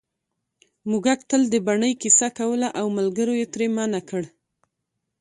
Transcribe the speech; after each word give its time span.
موږک 0.89 1.19
تل 1.29 1.41
د 1.49 1.55
بنۍ 1.67 1.93
کیسه 2.01 2.27
کوله 2.37 2.67
او 2.79 2.85
ملګرو 2.97 3.33
یې 3.39 3.45
ترې 3.53 3.67
منع 3.75 4.01
کړ 4.09 4.23